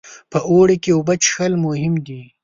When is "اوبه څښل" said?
0.97-1.53